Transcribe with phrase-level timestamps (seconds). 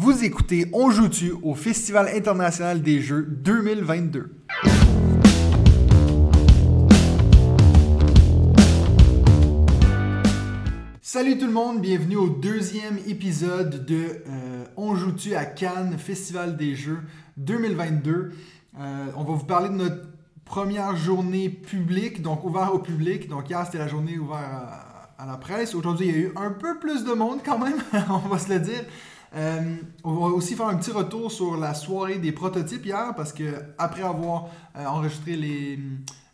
[0.00, 4.30] Vous écoutez On joue-tu au Festival international des jeux 2022.
[11.02, 16.56] Salut tout le monde, bienvenue au deuxième épisode de euh, On joue-tu à Cannes, Festival
[16.56, 17.00] des jeux
[17.38, 18.30] 2022.
[18.78, 20.06] Euh, on va vous parler de notre
[20.44, 23.28] première journée publique, donc ouvert au public.
[23.28, 25.74] Donc hier c'était la journée ouverte à, à la presse.
[25.74, 28.52] Aujourd'hui il y a eu un peu plus de monde quand même, on va se
[28.52, 28.84] le dire.
[29.34, 33.32] Euh, on va aussi faire un petit retour sur la soirée des prototypes hier parce
[33.32, 35.78] que après avoir euh, enregistré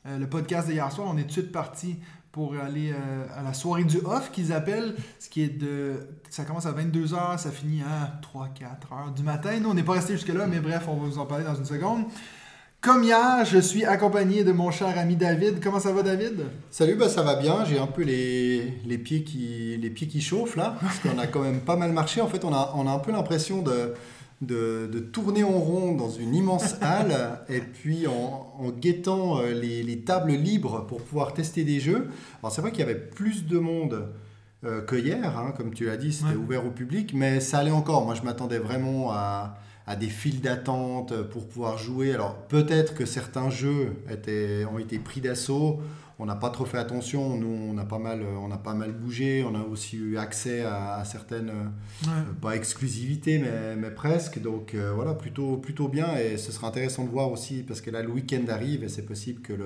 [0.07, 1.97] euh, le podcast d'hier soir, on est tout de suite parti
[2.31, 2.93] pour aller
[3.37, 6.01] à la soirée du off qu'ils appellent, ce qui est de...
[6.31, 9.51] Ça commence à 22h, ça finit à 3-4 heures du matin.
[9.61, 11.65] Nous, on n'est pas resté jusque-là, mais bref, on va vous en parler dans une
[11.65, 12.07] seconde.
[12.85, 15.59] Comme hier, je suis accompagné de mon cher ami David.
[15.59, 16.43] Comment ça va, David?
[16.71, 17.65] Salut, bah ça va bien.
[17.65, 21.27] J'ai un peu les, les, pieds qui, les pieds qui chauffent là, parce qu'on a
[21.27, 22.21] quand même pas mal marché.
[22.21, 23.95] En fait, on a, on a un peu l'impression de,
[24.43, 29.55] de, de, tourner en rond dans une immense halle, et puis en, en guettant euh,
[29.55, 32.11] les, les, tables libres pour pouvoir tester des jeux.
[32.43, 34.09] Alors, c'est vrai qu'il y avait plus de monde
[34.65, 36.37] euh, que hier, hein, comme tu l'as dit, c'était ouais.
[36.37, 38.05] ouvert au public, mais ça allait encore.
[38.05, 42.13] Moi, je m'attendais vraiment à à des files d'attente pour pouvoir jouer.
[42.15, 45.81] Alors peut-être que certains jeux étaient, ont été pris d'assaut.
[46.21, 47.37] On n'a pas trop fait attention.
[47.37, 49.45] Nous, on a pas mal, on a pas mal bougé.
[49.45, 52.09] On a aussi eu accès à, à certaines, ouais.
[52.09, 54.41] euh, pas exclusivités, mais, mais presque.
[54.41, 56.17] Donc euh, voilà, plutôt, plutôt bien.
[56.17, 59.05] Et ce sera intéressant de voir aussi, parce que là, le week-end arrive et c'est
[59.05, 59.65] possible que le,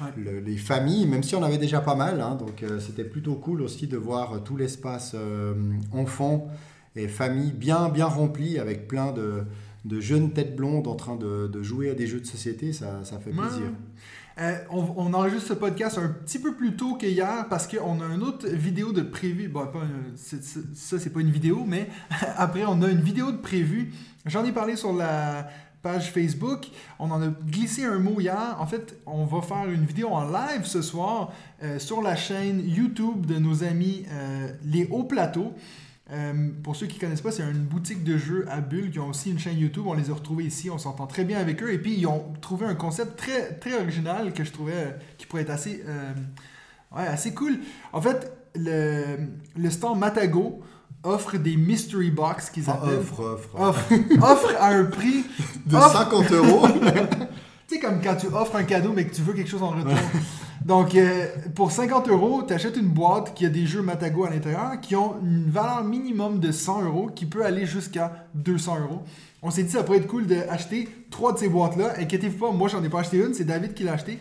[0.00, 0.08] ouais.
[0.16, 3.34] le, les familles, même si on avait déjà pas mal, hein, donc euh, c'était plutôt
[3.34, 5.52] cool aussi de voir tout l'espace euh,
[5.92, 6.48] enfant
[6.96, 9.44] et famille bien, bien remplie avec plein de,
[9.84, 13.04] de, jeunes têtes blondes en train de, de, jouer à des jeux de société, ça,
[13.04, 13.62] ça fait plaisir.
[13.62, 13.72] Ouais.
[14.38, 18.14] Euh, on, on, enregistre ce podcast un petit peu plus tôt qu'hier parce qu'on a
[18.14, 19.48] une autre vidéo de prévu.
[19.48, 19.82] Bon, pas,
[20.16, 21.88] c est, c est, ça, c'est pas une vidéo, mais
[22.36, 23.92] après, on a une vidéo de prévu.
[24.24, 25.48] J'en ai parlé sur la
[25.82, 26.68] page Facebook.
[26.98, 28.56] On en a glissé un mot hier.
[28.58, 31.32] En fait, on va faire une vidéo en live ce soir
[31.62, 35.52] euh, sur la chaîne YouTube de nos amis euh, Les Hauts Plateaux.
[36.12, 38.98] Euh, pour ceux qui ne connaissent pas, c'est une boutique de jeux à Bulle qui
[38.98, 39.84] ont aussi une chaîne YouTube.
[39.86, 41.72] On les a retrouvés ici, on s'entend très bien avec eux.
[41.72, 45.26] Et puis, ils ont trouvé un concept très, très original que je trouvais euh, qui
[45.26, 46.12] pourrait être assez, euh,
[46.94, 47.58] ouais, assez cool.
[47.94, 49.04] En fait, le,
[49.56, 50.62] le stand Matago
[51.02, 52.98] offre des mystery box qu'ils appellent.
[52.98, 53.60] Offre, offre.
[53.60, 55.24] Offre, offre à un prix
[55.64, 55.92] de offre...
[55.92, 56.66] 50 euros.
[57.74, 59.92] sais, comme quand tu offres un cadeau mais que tu veux quelque chose en retour.
[60.64, 64.30] Donc, euh, pour 50 euros, tu achètes une boîte qui a des jeux Matago à
[64.30, 69.02] l'intérieur qui ont une valeur minimum de 100 euros qui peut aller jusqu'à 200 euros.
[69.42, 71.94] On s'est dit ça pourrait être cool d'acheter trois de ces boîtes-là.
[71.98, 74.20] Inquiétez-vous pas, moi j'en ai pas acheté une, c'est David qui l'a acheté.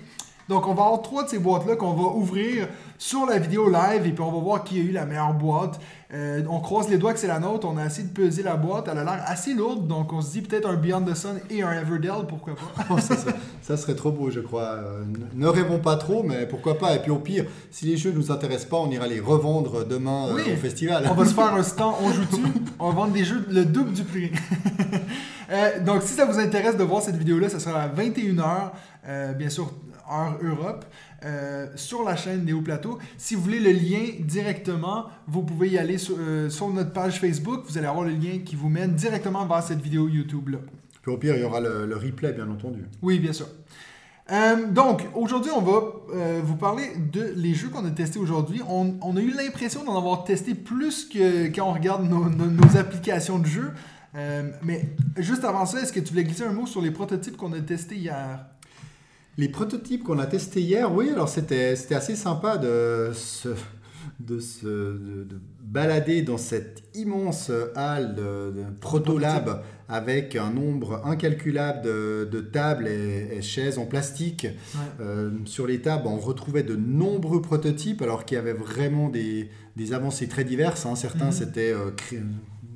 [0.51, 2.67] Donc, on va avoir trois de ces boîtes-là qu'on va ouvrir
[2.97, 5.79] sur la vidéo live et puis on va voir qui a eu la meilleure boîte.
[6.13, 7.65] Euh, on croise les doigts que c'est la nôtre.
[7.71, 8.89] On a essayé de peser la boîte.
[8.91, 9.87] Elle a l'air assez lourde.
[9.87, 12.83] Donc, on se dit peut-être un Beyond the Sun et un Everdell, pourquoi pas.
[12.89, 12.97] oh,
[13.61, 14.73] ça, serait trop beau, je crois.
[14.73, 16.95] Euh, ne rêvons pas trop, mais pourquoi pas.
[16.95, 19.85] Et puis, au pire, si les jeux ne nous intéressent pas, on ira les revendre
[19.87, 21.07] demain oui, euh, au festival.
[21.09, 22.43] On va se faire un stand, on joue dessus.
[22.77, 24.31] On va vendre des jeux le double du prix.
[25.85, 29.71] Donc, si ça vous intéresse de voir cette vidéo-là, ça sera à 21h, bien sûr,
[30.11, 30.85] heure Europe.
[31.23, 32.97] Euh, sur la chaîne Néo Plateau.
[33.17, 37.19] Si vous voulez le lien directement, vous pouvez y aller sur, euh, sur, notre page
[37.19, 37.61] Facebook.
[37.67, 40.57] Vous allez avoir le lien qui vous mène directement vers cette vidéo YouTube-là.
[41.03, 42.85] Puis au pire, il y aura le, le replay, bien entendu.
[43.03, 43.47] Oui, bien sûr.
[44.31, 45.81] Euh, donc, aujourd'hui, on va
[46.13, 48.61] euh, vous parler de les jeux qu'on a testés aujourd'hui.
[48.67, 52.45] On, on, a eu l'impression d'en avoir testé plus que quand on regarde nos, nos,
[52.45, 53.71] nos applications de jeux.
[54.15, 57.35] Euh, mais juste avant ça, est-ce que tu voulais glisser un mot sur les prototypes
[57.35, 58.45] qu'on a testés hier?
[59.37, 63.49] Les prototypes qu'on a testés hier, oui, alors c'était assez sympa de se,
[64.19, 71.01] de se de, de balader dans cette immense halle de, de Protolab avec un nombre
[71.05, 74.43] incalculable de, de tables et, et, chaises en plastique.
[74.45, 74.79] Ouais.
[75.01, 79.49] Euh, sur les tables, on retrouvait de nombreux prototypes, alors qu'il y avait vraiment des,
[79.75, 80.85] des avancées très diverses.
[80.85, 80.95] Hein.
[80.95, 81.39] Certains, -hmm.
[81.39, 81.91] c'était euh,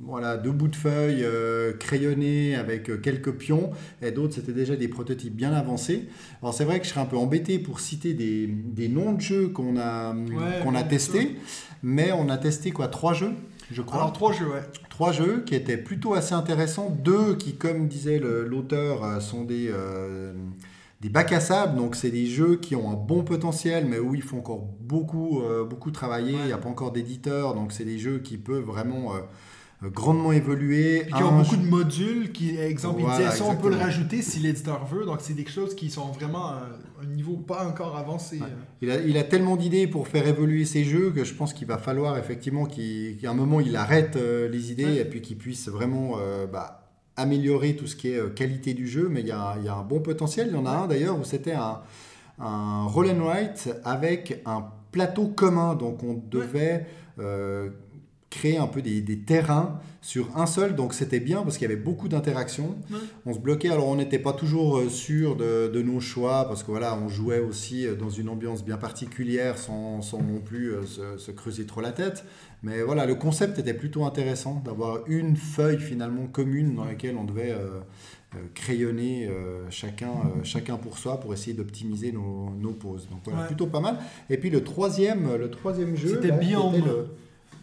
[0.06, 3.70] voilà, deux bouts de feuilles euh, crayonnés avec euh, quelques pions,
[4.02, 6.08] et d'autres c'était déjà des prototypes bien avancés.
[6.42, 9.20] Alors c'est vrai que je serais un peu embêté pour citer des, des noms de
[9.20, 11.36] jeux qu'on a, ouais, qu'on a testés,
[11.82, 13.32] mais on a testé quoi Trois jeux
[13.70, 13.98] je crois.
[13.98, 14.62] Alors trois jeux, ouais.
[14.88, 16.90] Trois jeux qui étaient plutôt assez intéressants.
[16.90, 20.32] Deux qui, comme disait l'auteur, euh, sont des, euh,
[21.00, 21.76] des bacs à sable.
[21.76, 25.42] Donc c'est des jeux qui ont un bon potentiel, mais où il faut encore beaucoup,
[25.42, 26.34] euh, beaucoup travailler.
[26.34, 26.40] Ouais.
[26.44, 29.12] Il n'y a pas encore d'éditeur, donc c'est des jeux qui peuvent vraiment
[29.82, 31.02] grandement évolué.
[31.04, 33.76] Puis qui ont beaucoup de modules qui, exemple, Voilà, ils disaient ça, on peut le
[33.76, 35.04] rajouter si l'éditeur veut.
[35.04, 36.62] Donc, c'est des choses qui sont vraiment à
[37.02, 38.38] un niveau pas encore avancé.
[38.38, 38.44] Ouais.
[38.46, 38.54] euh.
[38.82, 41.66] Il a, il a tellement d'idées pour faire évoluer ses jeux que je pense qu'il
[41.66, 44.96] va falloir effectivement qu'à un moment il arrête euh, les idées Ouais.
[44.98, 48.88] et puis qu'il puisse vraiment euh, bah, améliorer tout ce qui est euh, qualité du
[48.88, 49.08] jeu.
[49.10, 50.48] Mais il y, a, il y a un bon potentiel.
[50.50, 51.80] Il y en a un d'ailleurs où c'était un,
[52.38, 55.74] un roll and write avec un plateau commun.
[55.74, 56.86] Donc on devait
[57.18, 57.70] euh,
[58.38, 60.74] créer un peu des, des terrains sur un seul.
[60.76, 62.76] Donc c'était bien parce qu'il y avait beaucoup d'interactions.
[62.90, 62.98] Ouais.
[63.26, 66.62] On se bloquait, alors on n'était pas toujours euh, sûr de, de nos choix parce
[66.62, 70.66] que voilà, on jouait aussi euh, dans une ambiance bien particulière sans, sans non plus
[70.72, 72.24] euh, se, se creuser trop la tête.
[72.62, 77.24] Mais voilà, le concept était plutôt intéressant d'avoir une feuille finalement commune dans laquelle on
[77.24, 77.80] devait euh,
[78.54, 83.08] crayonner euh, chacun, euh, chacun pour soi pour essayer d'optimiser nos, nos pauses.
[83.10, 83.46] Donc voilà, Ouais.
[83.46, 83.98] plutôt pas mal.
[84.30, 86.32] Et puis le troisième, le troisième jeu, C'était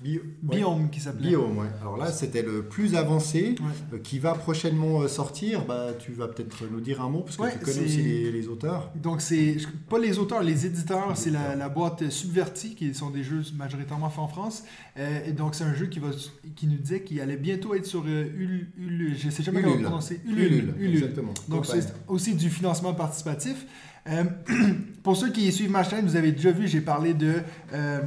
[0.04, 0.82] Biome.
[0.84, 0.90] ouais.
[0.92, 1.30] Qui s'appelait.
[1.30, 1.68] Biome, ouais.
[1.82, 3.68] Alors là, c'était le plus avancé Ouais.
[3.94, 5.66] euh, qui va prochainement euh, sortir.
[5.66, 8.48] Bah, tu vas peut-être nous dire un mot parce que tu connais aussi les, les
[8.48, 8.92] auteurs.
[8.96, 9.58] Donc, c'est
[9.90, 14.10] pas les auteurs, les éditeurs, c'est la, la boîte Subverti, qui sont des jeux majoritairement
[14.10, 14.64] faits en France.
[14.98, 16.10] Euh, et donc, c'est un jeu qui, va,
[16.56, 19.74] qui nous disait qu'il allait bientôt être sur euh, Ul, Ul- je sais jamais comment
[19.76, 19.86] Ulule.
[19.86, 20.20] prononcer.
[20.26, 20.96] Ulule, Ulule.
[20.96, 21.34] exactement.
[21.48, 23.66] Donc, c'est aussi du financement participatif.
[24.10, 24.24] Euh,
[25.04, 27.36] pour ceux qui suivent ma chaîne, vous avez déjà vu, j'ai parlé de
[27.74, 28.00] euh,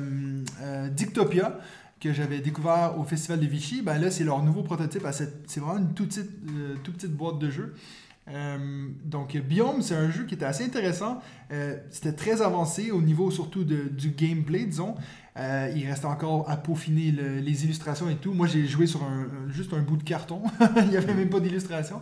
[0.63, 1.59] euh, Dictopia
[2.01, 3.83] que j'avais découvert au Festival de Vichy.
[3.83, 5.07] Ben là, c'est leur nouveau prototype.
[5.47, 6.31] C'est vraiment une toute petite,
[7.05, 7.75] euh, boîte de jeu.
[8.29, 11.21] Euh, donc, Biome, c'est un jeu qui était assez intéressant.
[11.53, 14.95] Euh, C'était très avancé au niveau surtout du gameplay, disons.
[15.39, 18.33] Il reste encore à peaufiner le- les illustrations et tout.
[18.33, 20.43] Moi, j'ai joué sur un- juste un bout de carton.
[20.83, 22.01] il n'y avait même pas d'illustration.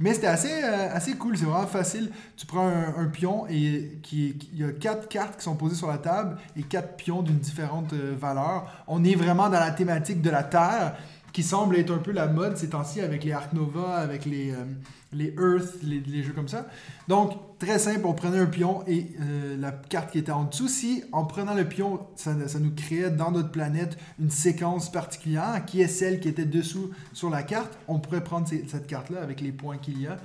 [0.00, 2.10] Mais c'était assez, euh, assez cool, c'est vraiment facile.
[2.34, 5.98] Tu prends un, pion et il y a quatre cartes qui sont posées sur la
[5.98, 8.84] table et quatre pions d'une différente euh, valeur.
[8.88, 10.96] On est vraiment dans la thématique de la Terre
[11.32, 14.50] qui semble être un peu la mode ces temps-ci avec les Ark Nova, avec les,
[14.50, 14.64] euh,
[15.12, 16.66] les Earth, les, jeux comme ça.
[17.08, 20.68] Donc, très simple, on prenait un pion et euh, la carte qui était en dessous,
[20.68, 25.80] si en prenant le pion, ça, nous créait dans notre planète une séquence particulière qui
[25.80, 29.52] est celle qui était dessous sur la carte, on pourrait prendre cette carte-là avec les
[29.52, 30.16] points qu'il y a.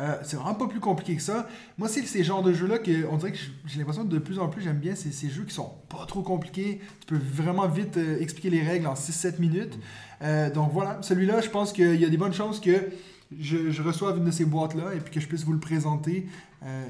[0.00, 1.48] Euh, c'est vraiment pas plus compliqué que ça.
[1.78, 4.38] Moi, c'est ces genres de jeux-là que on dirait que j'ai l'impression que de plus
[4.38, 4.94] en plus j'aime bien.
[4.96, 6.80] C'est ces jeux qui sont pas trop compliqués.
[7.00, 9.78] Tu peux vraiment vite euh, expliquer les règles en 6-7 minutes.
[10.22, 12.90] Euh, donc voilà, celui-là, je pense qu'il y a des bonnes chances que
[13.38, 16.26] je, je reçoive une de ces boîtes-là et puis que je puisse vous le présenter.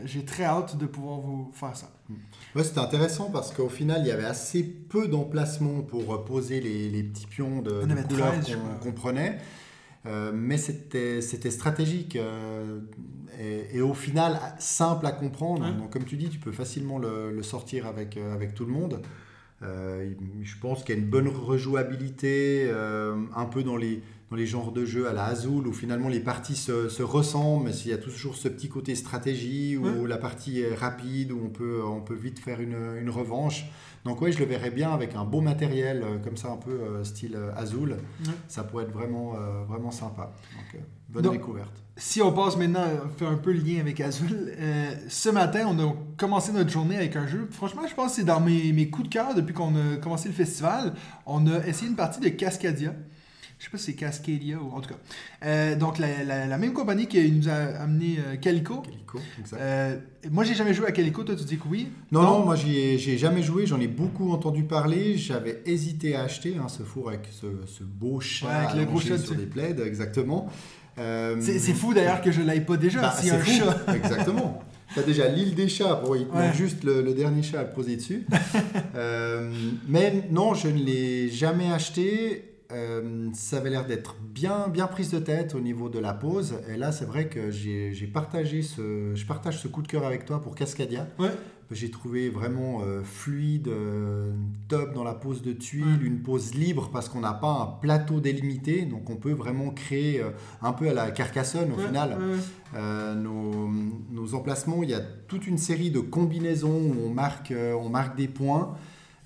[0.04, 1.90] J'ai très hâte de pouvoir vous faire ça.
[2.54, 6.88] Ouais, c'était intéressant parce qu'au final, il y avait assez peu d'emplacements pour poser les,
[6.90, 9.40] les petits pions de, de avait couleurs 13, je qu'on qu'on prenait.
[10.06, 12.80] Euh, mais c'était stratégique euh,
[13.40, 15.64] et, et au final simple à comprendre.
[15.64, 15.72] Ouais.
[15.72, 18.72] Donc comme tu dis, tu peux facilement le, le sortir avec, euh, avec tout le
[18.72, 19.00] monde.
[19.62, 20.12] Euh,
[20.42, 24.02] je pense qu'il y a une bonne rejouabilité, un peu dans les,
[24.34, 27.66] dans les genres de jeux à la Azul, où finalement les parties se, se ressemblent,
[27.66, 30.08] mais s'il y a toujours ce petit côté stratégie, où Ouais.
[30.08, 33.66] la partie est rapide, où on peut, on peut vite faire une, une revanche.
[34.04, 36.72] Donc ouais, je le verrais bien avec un beau matériel, euh, comme ça un peu
[36.72, 37.90] euh, style euh, Azul.
[38.26, 38.32] Ouais.
[38.48, 40.32] Ça pourrait être vraiment, euh, vraiment sympa.
[40.56, 40.78] Donc, euh,
[41.10, 41.80] bonne Donc- découverte.
[41.96, 44.50] Si on passe maintenant à faire un peu le lien avec Azul,
[45.08, 47.46] ce matin, on a commencé notre journée avec un jeu.
[47.52, 50.28] Franchement, je pense que c'est dans mes, mes coups de cœur depuis qu'on a commencé
[50.28, 50.92] le festival.
[51.24, 52.96] On a essayé une partie de Cascadia.
[53.64, 54.98] Je sais pas si c'est Cascadia ou en tout cas.
[55.46, 58.80] Euh, donc, la, la- la même compagnie qui nous a amené euh, Calico.
[58.82, 59.58] Calico, exact.
[59.58, 59.96] Euh,
[60.30, 61.22] moi, j'ai jamais joué à Calico.
[61.24, 61.88] Toi, tu dis que oui.
[62.12, 65.16] Non, non, moi j'y ai, j'y ai jamais joué, j'en ai beaucoup entendu parler.
[65.16, 68.84] J'avais hésité à acheter hein, ce four avec ce, ce beau chat Ouais, avec le
[68.84, 70.50] gros chat sur des plaids, exactement.
[70.98, 73.00] Euh, C'est c'est fou d'ailleurs que je l'aille pas déjà.
[73.00, 73.50] bah, a un fou.
[73.50, 73.94] chat.
[73.96, 74.62] Exactement.
[74.94, 76.52] T'as déjà l'île des chats, bon, il Ouais.
[76.54, 78.26] juste le, le dernier chat à poser dessus.
[78.94, 79.50] Euh,
[79.88, 82.50] mais non, je ne l'ai jamais acheté.
[82.74, 86.54] Euh, ça avait l'air d'être bien, bien prise de tête au niveau de la pose.
[86.68, 90.24] Et là, c'est vrai que j'ai partagé ce, je partage ce coup de cœur avec
[90.24, 91.06] toi pour Cascadia.
[91.18, 91.30] Ouais.
[91.70, 94.32] J'ai trouvé vraiment euh, fluide, euh,
[94.68, 96.06] top dans la pose de tuiles, Ouais.
[96.06, 100.22] une pose libre parce qu'on n'a pas un plateau délimité, donc on peut vraiment créer
[100.60, 102.18] un peu à la Carcassonne au Ouais, final.
[103.16, 103.68] nos,
[104.10, 108.16] nos emplacements, il y a toute une série de combinaisons où on marque, on marque
[108.16, 108.74] des points.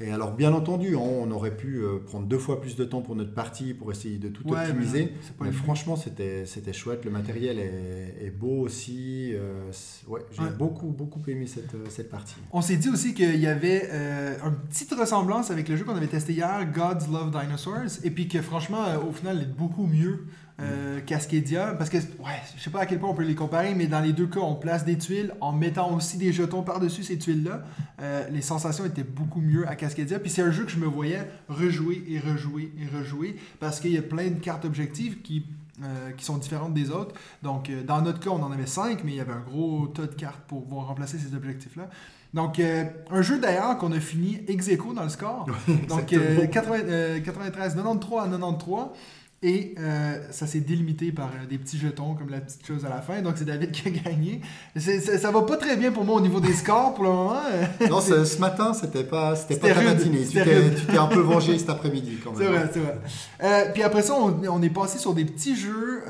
[0.01, 3.01] Et alors, bien entendu, hein, on aurait pu euh, prendre deux fois plus de temps
[3.03, 5.13] pour notre partie pour essayer de tout Ouais, optimiser.
[5.41, 7.05] mais franchement, c'était c'était chouette.
[7.05, 9.33] Le matériel est, est beau aussi.
[9.35, 9.71] euh,
[10.07, 10.51] ouais, J'ai Ouais.
[10.57, 12.37] beaucoup, beaucoup aimé cette, euh, cette partie.
[12.53, 15.97] On s'est dit aussi qu'il y avait euh, une petite ressemblance avec le jeu qu'on
[15.97, 19.87] avait testé hier, Gods Love Dinosaurs, et puis que franchement, au final, il est beaucoup
[19.87, 20.27] mieux.
[20.61, 23.75] Euh, Cascadia, parce que, ouais, je sais pas à quel point on peut les comparer,
[23.75, 27.05] mais dans les deux cas, on place des tuiles en mettant aussi des jetons par-dessus
[27.05, 27.63] ces tuiles-là.
[28.01, 30.19] Euh, les sensations étaient beaucoup mieux à Cascadia.
[30.19, 33.93] Puis c'est un jeu que je me voyais rejouer et rejouer et rejouer, parce qu'il
[33.93, 35.45] y a plein de cartes objectives qui
[35.85, 37.15] euh, qui sont différentes des autres.
[37.45, 39.87] Donc, euh, dans notre cas, on en avait 5, mais il y avait un gros
[39.87, 41.89] tas de cartes pour pouvoir remplacer ces objectifs-là.
[42.35, 45.47] Donc, euh, un jeu d'ailleurs qu'on a fini ex aequo dans le score.
[45.89, 48.87] Donc, 93, 93 93 à 93.
[49.41, 52.89] Et euh, ça s'est délimité par euh, des petits jetons comme la petite chose à
[52.89, 53.23] la fin.
[53.23, 54.41] Donc c'est David qui a gagné.
[54.77, 57.41] Ça, ça va pas très bien pour moi au niveau des scores pour le moment.
[57.89, 60.27] non, ce, matin, c'était pas, c'était pas ta matinée.
[60.27, 62.41] Tu t'es un peu vengé cet après-midi quand même.
[62.41, 62.99] C'est vrai, c'est vrai.
[63.45, 66.03] Euh, puis après ça, on, on, est passé sur des petits jeux.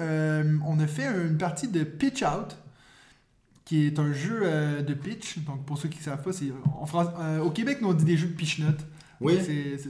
[0.67, 2.57] on a fait une partie de Pitch Out
[3.67, 4.41] qui est un jeu
[4.81, 5.41] de pitch.
[5.41, 7.09] Donc pour ceux qui ne savent pas, c'est en France,
[7.45, 8.87] au Québec, nous on dit des jeux de pitch notes.
[9.21, 9.39] Oui.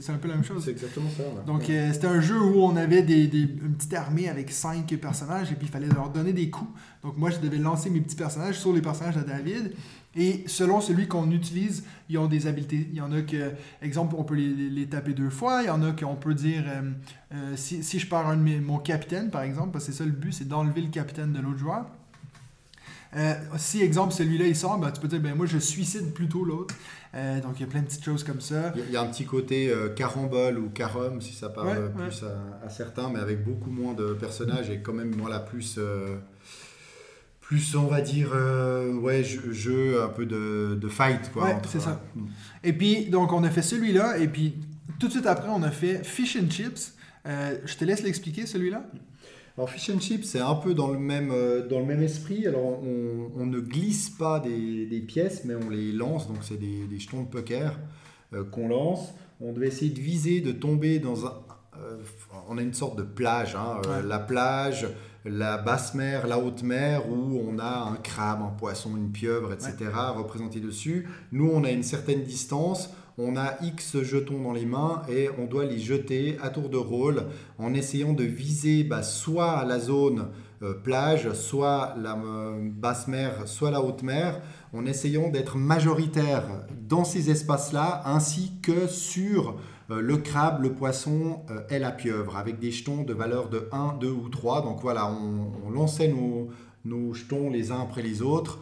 [0.01, 0.65] C'est un peu la même chose.
[0.65, 1.23] C'est exactement ça.
[1.47, 4.87] Donc, euh, c'était un jeu où on avait des, des, une petite armée avec cinq
[4.97, 6.71] personnages et puis il fallait leur donner des coups.
[7.03, 9.73] Donc, moi, je devais lancer mes petits personnages sur les personnages de David.
[10.17, 12.89] Et selon celui qu'on utilise, ils ont des habiletés.
[12.91, 15.63] Il y en a que, exemple, on peut les, les taper deux fois.
[15.63, 16.91] Il y en a qu'on peut dire, euh,
[17.35, 19.99] euh, si, si, je pars un de mes, mon capitaine, par exemple, parce que c'est
[19.99, 21.87] ça le but, c'est d'enlever le capitaine de l'autre joueur.
[23.57, 26.75] si, exemple, celui-là, il sort, ben, tu peux dire, ben, moi, je suicide plutôt l'autre.
[27.19, 28.73] Euh, donc il y a plein de petites choses comme ça.
[28.77, 32.25] Il y a un petit côté euh, carambole ou carom, si ça parle plus
[32.65, 35.77] À, certains, mais avec beaucoup moins de personnages et quand même la plus.
[35.79, 36.17] Euh,
[37.41, 38.29] plus, on va dire,
[39.01, 41.33] ouais, jeu, un peu de, fight.
[41.33, 42.03] Quoi, ouais, c'est ça.
[42.15, 42.27] Mm.
[42.63, 44.57] Et puis, donc, on a fait celui-là, et puis
[45.01, 46.93] tout de suite après, on a fait Fish and Chips.
[47.25, 48.85] je te laisse l'expliquer, celui-là.
[49.59, 52.47] Alors Fish and Chips, c'est un peu dans le même, euh, dans le même esprit.
[52.47, 56.29] Alors on, ne glisse pas des, pièces, mais on les lance.
[56.29, 57.77] Donc c'est des, jetons de poker
[58.35, 59.13] euh, qu'on lance.
[59.41, 61.35] On devait essayer de viser, de tomber dans un...
[61.77, 61.97] Euh,
[62.49, 63.57] on a une sorte de plage.
[63.57, 64.87] Hein, la plage,
[65.25, 69.53] la basse mer, la haute mer, où on a un crabe, un poisson, une pieuvre,
[69.53, 69.75] etc.
[70.15, 71.09] représentés dessus.
[71.33, 75.47] Nous, on a une certaine distance on a X jetons dans les mains et on
[75.47, 77.25] doit les jeter à tour de rôle
[77.59, 80.29] en essayant de viser bah, soit la zone
[80.63, 84.41] euh, plage, soit la euh, basse mer, soit la haute mer,
[84.73, 86.45] en essayant d'être majoritaire
[86.89, 89.57] dans ces espaces-là ainsi que sur
[89.91, 93.99] euh, le crabe, le poisson et la pieuvre avec des jetons de valeur de 1,
[94.01, 94.63] 2 ou 3.
[94.63, 96.13] Donc voilà, on, lançait
[96.85, 98.59] nos, jetons les uns après les autres.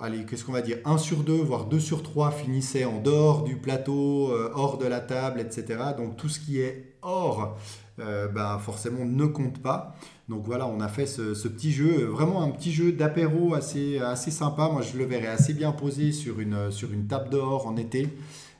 [0.00, 3.44] Allez, qu'est-ce qu'on va dire, 1 sur 2, voire 2 sur 3 finissaient en dehors
[3.44, 5.78] du plateau, euh, hors de la table, etc.
[5.96, 7.56] Donc tout ce qui est hors,
[8.00, 9.94] euh, ben, forcément ne compte pas.
[10.28, 14.68] Donc voilà, on a fait ce, petit jeu, vraiment un petit jeu d'apéro assez, sympa.
[14.68, 18.08] Moi, je le verrais assez bien posé sur une, table dehors en été.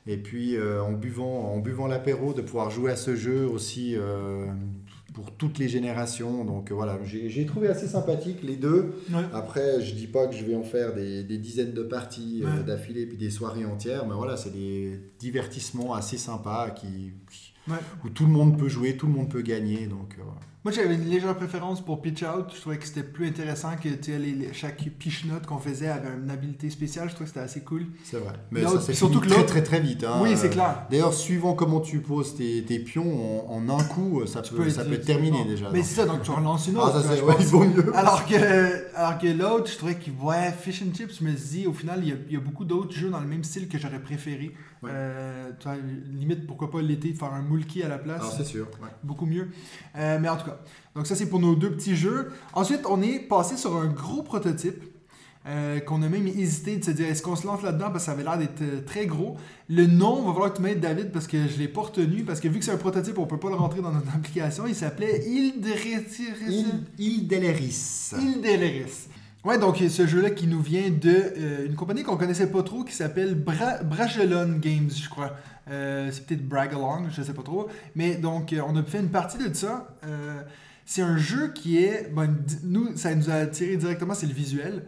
[0.07, 3.95] Et puis euh, en buvant, en buvant l'apéro, de pouvoir jouer à ce jeu aussi
[5.15, 6.43] pour toutes les générations.
[6.43, 8.93] Donc voilà, j'ai trouvé assez sympathique les deux.
[9.33, 13.05] Après, je dis pas que je vais en faire des, dizaines de parties euh, d'affilée
[13.05, 17.13] puis des soirées entières, mais voilà, c'est des divertissements assez sympas qui,
[18.03, 19.87] où tout le monde peut jouer, tout le monde peut gagner.
[19.87, 20.23] Donc, euh,
[20.65, 22.47] Moi, j'avais une légère préférence pour Pitch Out.
[22.55, 26.27] Je trouvais que c'était plus intéressant que les, chaque pitch note qu'on faisait avait une
[26.31, 27.07] habilité spéciale.
[27.07, 27.85] Je trouvais que c'était assez cool.
[28.03, 28.33] C'est vrai.
[28.49, 30.03] Mais ça s'est surtout que très, très, très vite.
[30.03, 30.21] Hein.
[30.23, 30.87] Oui, c'est clair.
[30.89, 34.97] D'ailleurs, suivant comment tu poses tes, tes pions, en, un coup, ça peut, ça peut
[34.97, 35.69] terminer déjà.
[35.71, 36.95] Mais c'est ça, donc tu relances une ah, autre.
[36.97, 37.95] Ah, ça, ouais, il vaut mieux.
[37.95, 41.67] Alors que, alors que l'autre, je trouvais qu'il, ouais, Fish and Chips, je me dis,
[41.67, 43.67] au final, il y a, il y a beaucoup d'autres jeux dans le même style
[43.67, 44.51] que j'aurais préféré.
[44.89, 45.51] Euh,
[46.13, 48.21] limite, pourquoi pas l'été, faire un mulki à la place?
[48.23, 48.67] Ah, c'est sûr.
[49.03, 49.49] Beaucoup mieux.
[49.97, 50.59] Euh, mais en tout cas,
[50.95, 52.31] donc ça c'est pour nos deux petits jeux.
[52.53, 54.83] Ensuite, on est passé sur un gros prototype.
[55.47, 57.91] Euh, qu'on a même hésité de se dire est-ce qu'on se lance là-dedans?
[57.91, 59.37] Parce que ça avait l'air d'être très gros.
[59.69, 62.23] Le nom, va falloir que tu m'aides David parce que je ne l'ai pas retenu
[62.23, 64.09] parce que vu que c'est un prototype, on ne peut pas le rentrer dans notre
[64.15, 64.65] application.
[64.65, 66.17] Il s'appelait Il Deleris.
[68.17, 69.14] Il.
[69.45, 72.83] Ouais, donc ce jeu-là qui nous vient de euh, une compagnie qu'on connaissait pas trop
[72.83, 73.77] qui s'appelle Bra
[74.59, 75.35] Games, je crois.
[75.69, 77.69] Euh, c'est peut-être Bragalong, je sais pas trop.
[77.93, 79.95] Mais donc, euh, on a fait une partie de ça.
[80.83, 82.11] c'est un jeu qui est.
[82.63, 84.81] nous, ça nous a attiré directement, c'est le visuel.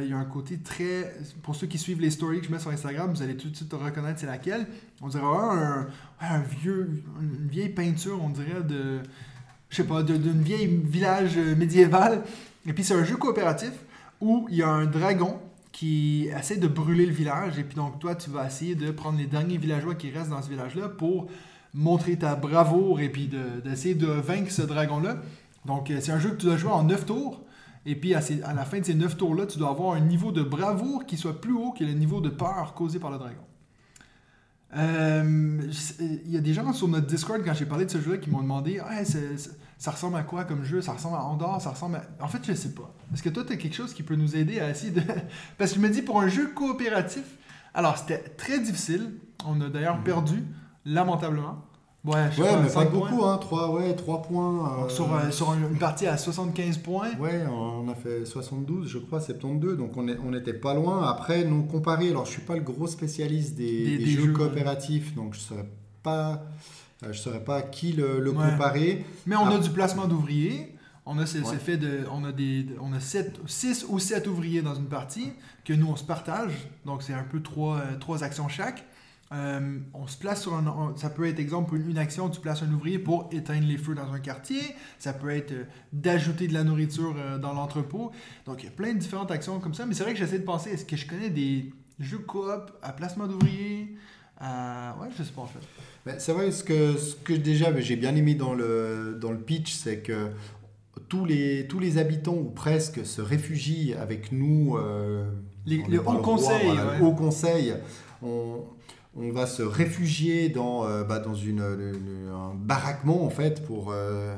[0.00, 1.12] il y a un côté très.
[1.42, 3.56] Pour ceux qui suivent les stories que je mets sur Instagram, vous allez tout de
[3.56, 4.68] suite reconnaître c'est laquelle.
[5.02, 5.88] On dirait un,
[6.20, 9.00] un, vieux, une vieille peinture, on dirait de.
[9.70, 12.22] Je sais pas, d'une vieille village médiéval.
[12.64, 13.72] Et puis c'est un jeu coopératif
[14.24, 15.38] où il y a un dragon
[15.70, 17.58] qui essaie de brûler le village.
[17.58, 20.40] Et puis donc, toi, tu vas essayer de prendre les derniers villageois qui restent dans
[20.40, 21.28] ce village-là pour
[21.74, 23.28] montrer ta bravoure et puis
[23.64, 25.16] d'essayer de, vaincre ce dragon-là.
[25.66, 27.42] Donc, euh, c'est un jeu que tu dois jouer en 9 tours.
[27.86, 28.20] Et puis, à,
[28.54, 31.40] la fin de ces 9 tours-là, tu dois avoir un niveau de bravoure qui soit
[31.40, 33.42] plus haut que le niveau de peur causé par le dragon.
[34.76, 35.60] Euh,
[36.00, 38.30] il y a des gens sur notre Discord, quand j'ai parlé de ce jeu-là, qui
[38.30, 38.80] m'ont demandé
[39.84, 40.80] ça ressemble à quoi comme jeu?
[40.80, 41.60] Ça ressemble à Andorre?
[41.60, 42.24] Ça ressemble à...
[42.24, 42.90] En fait, je sais pas.
[43.12, 45.02] Est-ce que toi, tu as quelque chose qui peut nous aider à essayer de...
[45.58, 47.24] Parce que je me dis, pour un jeu coopératif,
[47.74, 49.12] alors c'était très difficile.
[49.46, 50.04] On a d'ailleurs Mhm.
[50.04, 50.42] perdu,
[50.86, 51.64] lamentablement.
[52.04, 53.38] Ouais, pas, mais pas beaucoup, hein.
[53.38, 54.52] 3, ouais, 3 points.
[54.78, 57.10] Donc, euh, sur, euh, sur une partie à 75 points.
[57.18, 61.06] Ouais, on a fait 72, je crois, 72, donc on est- on n'était pas loin.
[61.08, 64.22] Après, non comparé, alors je suis pas le gros spécialiste des, Des- des des jeux,
[64.22, 64.36] jeux, ouais.
[64.36, 65.68] coopératifs, donc je saurais
[66.02, 66.42] pas,
[67.06, 68.50] euh, je saurais pas à qui le, le Ouais.
[68.50, 69.04] comparer.
[69.26, 70.70] Mais on a du placement d'ouvriers.
[71.06, 71.56] On a, ce- ce Ouais.
[71.58, 75.32] fait de, on a, des, on a 6 ou 7 ouvriers dans une partie
[75.64, 76.52] que nous, on se partage.
[76.86, 78.84] Donc, c'est un peu trois, euh, trois actions chaque.
[79.32, 80.66] Euh, on se place sur un...
[80.66, 83.76] on- Ça peut être, exemple, une, une action, tu places un ouvrier pour éteindre les
[83.78, 84.60] feux dans un quartier.
[84.98, 88.10] Ça peut être euh, d'ajouter de la nourriture euh, dans l'entrepôt.
[88.46, 89.84] Donc, il y a plein de différentes actions comme ça.
[89.86, 91.70] Mais c'est vrai que j'essaie de penser, est-ce que je connais des
[92.00, 93.94] jeux coop à placement d'ouvriers?
[94.38, 94.96] À...
[95.00, 95.58] Ouais, je sais pas en fait.
[96.06, 99.30] Ben, c'est vrai, ce que, ce que déjà ben, j'ai bien aimé dans le, dans
[99.32, 100.28] le pitch, c'est que
[101.08, 104.76] tous les, tous les habitants, ou presque, se réfugient avec nous.
[104.76, 105.24] euh,
[105.66, 107.00] Les- les hauts conseils, voilà, ouais.
[107.00, 107.74] haut conseil.
[108.22, 108.62] On,
[109.16, 113.90] on va se réfugier dans, euh, bah, dans une, une- un baraquement, en fait, pour
[113.92, 114.34] euh,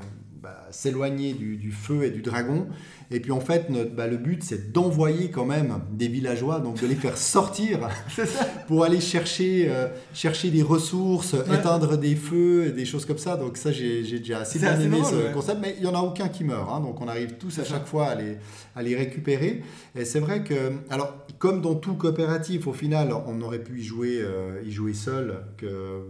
[0.47, 2.69] bah, s'éloigner du, du feu et du dragon.
[3.11, 6.81] Et puis, en fait, notre, bah, le but, c'est d'envoyer quand même des villageois, donc
[6.81, 7.88] de les faire sortir
[8.69, 13.37] pour aller chercher, euh, chercher des ressources, éteindre des feux et des choses comme ça.
[13.37, 15.33] Donc ça, j'ai j'ai déjà assez bien aimé ce ouais.
[15.33, 15.59] concept.
[15.61, 16.69] Mais il n'y en a aucun qui meurt.
[16.73, 16.79] hein.
[16.79, 18.37] donc on arrive tous à chaque fois à les,
[18.76, 19.65] à les récupérer.
[19.99, 23.83] Et c'est vrai que, alors comme dans tout coopératif, au final, on aurait pu y
[23.83, 26.03] jouer, euh, y jouer seul, que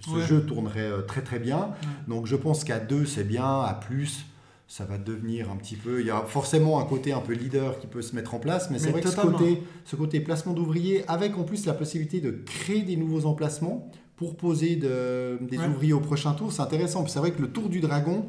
[0.00, 0.22] ce Ouais.
[0.26, 1.70] jeu tournerait euh, très très bien.
[2.08, 3.60] Donc je pense qu'à deux, c'est bien.
[3.62, 4.24] À plus,
[4.68, 6.00] ça va devenir un petit peu.
[6.00, 8.70] Il y a forcément un côté un peu leader qui peut se mettre en place,
[8.70, 11.74] mais, c'est Mais vrai que ce côté, ce côté placement d'ouvriers, avec en plus la
[11.74, 15.66] possibilité de créer des nouveaux emplacements pour poser de- des Ouais.
[15.66, 17.06] ouvriers au prochain tour, c'est intéressant.
[17.08, 18.26] C'est vrai que le tour du dragon,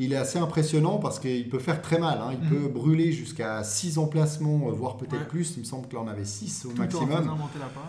[0.00, 2.18] il est assez impressionnant parce qu'il peut faire très mal.
[2.20, 2.30] hein.
[2.32, 2.50] Il Mhm.
[2.64, 5.28] peut brûler jusqu'à 6 emplacements, euh, voire peut-être Ouais.
[5.28, 5.54] plus.
[5.56, 7.30] Il me semble que là on avait 6 au Tout maximum.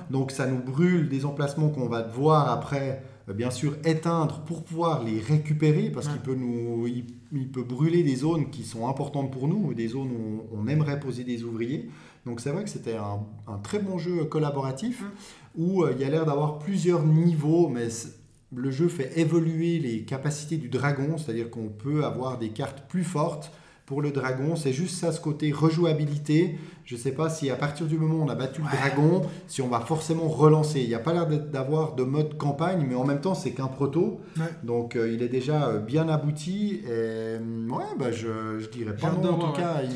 [0.10, 3.02] Donc ça nous brûle des emplacements qu'on va devoir après,
[3.34, 6.14] bien sûr, éteindre pour pouvoir les récupérer parce Ouais.
[6.14, 9.74] qu'il peut nous, il, il peut brûler des zones qui sont importantes pour nous, ou
[9.74, 11.90] des zones où on, on aimerait poser des ouvriers.
[12.26, 15.08] Donc c'est vrai que c'était un, un très bon jeu collaboratif Ouais.
[15.56, 18.18] où euh, il y a l'air d'avoir plusieurs niveaux, mais c'est-
[18.56, 23.04] le jeu fait évoluer les capacités du dragon, c'est-à-dire qu'on peut avoir des cartes plus
[23.04, 23.52] fortes
[23.90, 24.56] pour le dragon.
[24.56, 26.60] C'est juste ça, ce côté rejouabilité.
[26.86, 28.68] Je ne sais pas si à partir du moment où on a battu Ouais.
[28.72, 30.80] le dragon, si on va forcément relancer.
[30.82, 33.68] Il n'y a pas l'air d'avoir de mode campagne, mais en même temps, c'est qu'un
[33.68, 34.22] proto.
[34.38, 34.44] Ouais.
[34.64, 36.82] Donc euh, il est déjà euh, bien abouti.
[36.84, 39.82] Et euh, ouais, bah, je, je dirais pas non, en tout cas.
[39.84, 39.90] une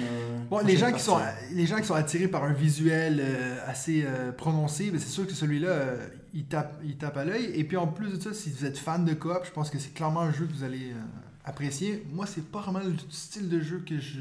[0.49, 1.17] Bon, les gens, qui sont,
[1.53, 5.27] les gens qui sont attirés par un visuel euh, assez euh, prononcé, ben, c'est sûr
[5.27, 5.69] que celui-là,
[6.33, 7.51] il, tape, il tape à l'œil.
[7.53, 9.77] Et puis en plus de ça, si vous êtes fan de coop, je pense que
[9.77, 10.93] c'est clairement un jeu que vous allez
[11.45, 12.05] apprécier.
[12.11, 14.19] Moi, c'est pas vraiment le style de jeu que je.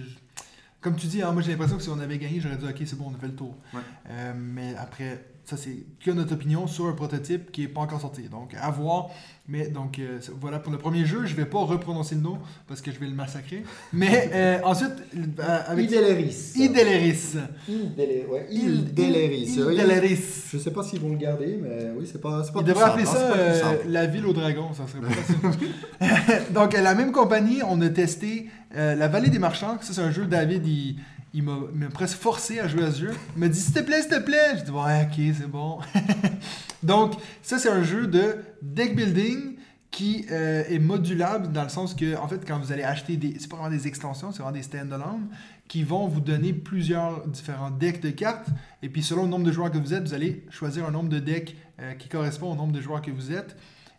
[0.80, 2.82] Comme tu dis, hein, moi j'ai l'impression que si on avait gagné, j'aurais dit ok,
[2.84, 3.56] c'est bon, on a fait le tour.
[3.72, 3.80] Ouais.
[4.10, 8.00] Euh, mais après, ça c'est que notre opinion sur un prototype qui est pas encore
[8.00, 8.22] sorti.
[8.28, 9.08] Donc à voir.
[9.48, 12.80] Mais donc euh, voilà pour le premier jeu, je vais pas reprononcer le nom parce
[12.80, 13.64] que je vais le massacrer.
[13.92, 16.52] Mais euh, ensuite, euh, avec Ideleris.
[16.54, 17.34] Ideleris.
[17.68, 19.56] Idele- ouais, Ideleris.
[19.58, 20.44] Ideleris.
[20.52, 22.72] Je sais pas s'ils vont le garder, mais oui, c'est pas, c'est pas Il plus
[22.72, 26.44] devrait simple, appeler ça euh, la ville au dragon, ça serait pas facile.
[26.54, 29.76] Donc, la même compagnie, on a testé La Vallée des Marchands.
[29.80, 30.96] Ça, c'est un jeu, David, il,
[31.34, 33.14] il m'a presque forcé à jouer à ce jeu.
[33.36, 34.56] Il m'a dit, s'il te plaît, s'il te plaît.
[34.56, 35.78] J'ai dit, ouais, ok, c'est bon.
[36.82, 39.56] Donc, ça, c'est un jeu de deck building
[39.90, 43.36] qui euh, est modulable dans le sens que, en fait, quand vous allez acheter des.
[43.38, 45.28] C'est pas vraiment des extensions, c'est vraiment des stand-alone
[45.68, 48.48] qui vont vous donner plusieurs différents decks de cartes.
[48.82, 51.08] Et puis, selon le nombre de joueurs que vous êtes, vous allez choisir un nombre
[51.08, 53.56] de decks euh, qui correspond au nombre de joueurs que vous êtes.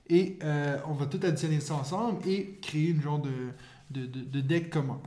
[0.08, 3.32] Et euh, on va tout additionner ça ensemble et créer une genre de,
[3.90, 5.00] de, de, de deck commun.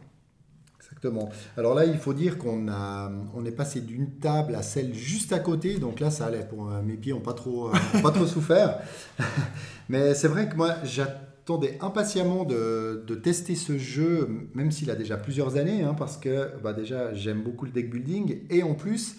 [1.57, 3.11] Alors là, il faut dire qu'on a,
[3.45, 6.47] est passé d'une table à celle juste à côté, donc là, ça allait.
[6.47, 8.79] Pour, euh, mes pieds n'ont pas trop, euh, pas trop souffert.
[9.89, 14.95] Mais c'est vrai que moi, j'attendais impatiemment de, de tester ce jeu, même s'il a
[14.95, 18.75] déjà plusieurs années, hein, parce que bah, déjà, j'aime beaucoup le deck building, et en
[18.75, 19.17] plus,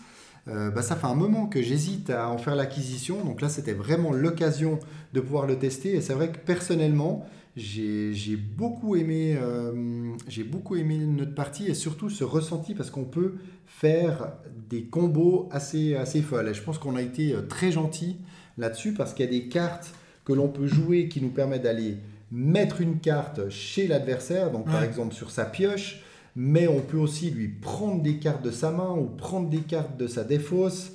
[0.49, 3.23] euh, bah, ça fait un moment que j'hésite à en faire l'acquisition.
[3.23, 4.79] Donc là, c'était vraiment l'occasion
[5.13, 5.95] de pouvoir le tester.
[5.95, 11.73] Et c'est vrai que personnellement, j'ai beaucoup aimé, euh, j'ai beaucoup aimé notre partie et
[11.73, 14.33] surtout ce ressenti parce qu'on peut faire
[14.69, 16.49] des combos assez, assez folles.
[16.49, 18.17] Et je pense qu'on a été euh, très gentil
[18.57, 21.97] là-dessus parce qu'il y a des cartes que l'on peut jouer qui nous permettent d'aller
[22.31, 26.03] mettre une carte chez l'adversaire, donc par exemple sur sa pioche,
[26.39, 29.97] mais on peut aussi lui prendre des cartes de sa main ou prendre des cartes
[29.97, 30.91] de sa défausse.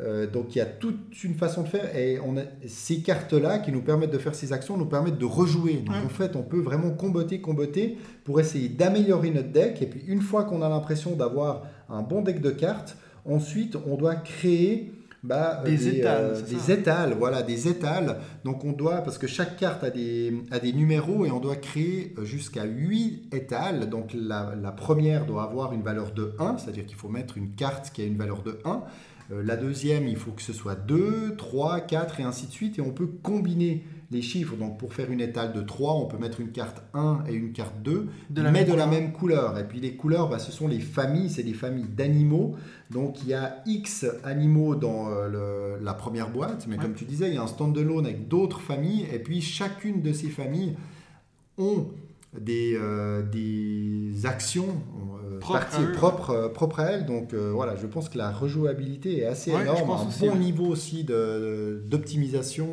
[0.00, 3.58] Euh, donc il y a toute une façon de faire et on a, ces cartes-là
[3.58, 5.74] qui nous permettent de faire ces actions nous permettent de rejouer.
[5.74, 9.82] Donc en fait, on peut vraiment comboter, comboter pour essayer d'améliorer notre deck.
[9.82, 12.96] Et puis une fois qu'on a l'impression d'avoir un bon deck de cartes,
[13.26, 14.90] ensuite on doit créer
[15.22, 18.18] bah, des, étals, euh, des étals, voilà, des étals.
[18.44, 21.56] Donc on doit, parce que chaque carte a des, a des numéros et on doit
[21.56, 23.88] créer jusqu'à 8 étals.
[23.88, 27.54] Donc la, la, première doit avoir une valeur de 1, c'est-à-dire qu'il faut mettre une
[27.54, 28.82] carte qui a une valeur de 1.
[29.30, 32.78] Euh, la deuxième, il faut que ce soit 2, 3, 4 et ainsi de suite.
[32.78, 34.56] Et on peut combiner les chiffres.
[34.56, 37.52] Donc pour faire une étale de 3, on peut mettre une carte 1 et une
[37.52, 38.08] carte 2,
[38.50, 39.58] mais de la même couleur.
[39.58, 42.56] Et puis les couleurs, bah, ce sont les familles, c'est des familles d'animaux.
[42.90, 47.28] Donc il y a X animaux dans euh, la première boîte, mais comme tu disais,
[47.28, 49.06] il y a un stand-alone avec d'autres familles.
[49.12, 50.76] Et puis chacune de ces familles
[51.58, 51.88] ont
[52.36, 54.76] des, euh, des actions
[55.40, 57.06] propres euh, propre, à elle.
[57.06, 61.04] Donc euh, voilà, je pense que la rejouabilité est assez énorme, un bon niveau aussi
[61.04, 62.68] d'optimisation.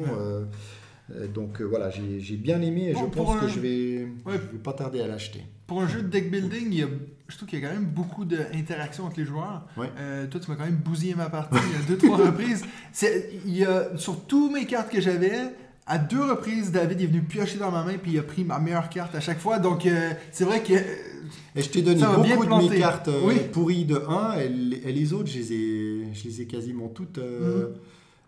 [1.33, 5.07] Donc voilà, j'ai bien aimé et je pense que je vais, vais pas tarder à
[5.07, 5.43] l'acheter.
[5.67, 6.87] Pour un jeu de deck building, il y a,
[7.27, 9.65] je trouve qu'il y a quand même beaucoup d'interactions entre les joueurs.
[9.75, 12.63] toi, tu m'as quand même bousillé ma partie a deux, trois reprises.
[13.45, 15.51] Il y a, sur tous mes cartes que j'avais,
[15.87, 18.59] à deux reprises, David est venu piocher dans ma main puis il a pris ma
[18.59, 19.59] meilleure carte à chaque fois.
[19.59, 20.73] Donc, euh, c'est vrai que.
[20.73, 25.29] Et je t'ai donné beaucoup de mes cartes euh, pourries de 1 et, les autres,
[25.29, 27.19] je les ai, je les ai quasiment toutes.
[27.19, 27.75] Euh, mhm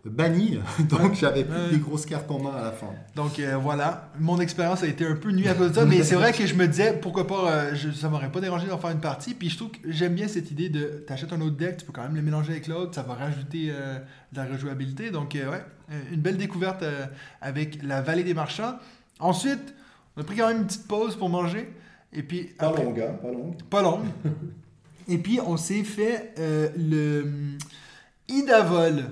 [0.04, 0.58] banni,
[0.88, 2.88] donc j'avais plus des grosses cartes en main à la fin.
[3.16, 6.02] Donc euh, voilà, mon expérience a été un peu nulle à cause de ça, mais
[6.02, 8.78] c'est vrai que je me disais pourquoi pas, euh, je, ça m'aurait pas dérangé d'en
[8.78, 11.56] faire une partie, puis je trouve que j'aime bien cette idée de t'achètes un autre
[11.56, 13.98] deck, tu peux quand même le mélanger avec l'autre, ça va rajouter euh,
[14.32, 15.64] de la rejouabilité, donc ouais,
[16.12, 16.84] une belle découverte
[17.40, 18.74] avec la vallée des marchands.
[19.18, 19.74] Ensuite,
[20.16, 21.72] on a pris quand même une petite pause pour manger,
[22.12, 22.44] et puis...
[22.58, 23.62] Pas longue, hein, pas longue.
[23.70, 24.04] Pas longue.
[25.08, 26.34] et puis on s'est fait
[26.76, 27.26] le
[28.28, 29.04] Idavol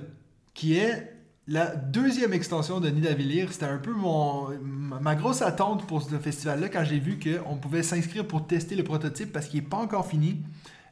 [0.57, 1.13] qui est
[1.47, 3.53] la deuxième extension de Nidavellir.
[3.53, 7.85] C'était un peu mon, ma grosse attente pour ce festival-là quand j'ai vu qu'on pouvait
[7.85, 10.43] s'inscrire pour tester le prototype parce qu'il n'est pas encore fini.